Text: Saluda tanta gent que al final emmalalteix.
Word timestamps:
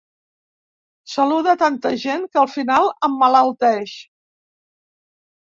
Saluda 1.15 1.53
tanta 1.63 1.91
gent 2.05 2.23
que 2.31 2.41
al 2.45 2.49
final 2.55 2.91
emmalalteix. 3.09 3.95